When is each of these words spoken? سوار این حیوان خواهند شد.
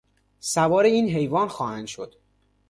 سوار 0.39 0.83
این 0.85 1.09
حیوان 1.09 1.47
خواهند 1.47 1.87
شد. 1.87 2.15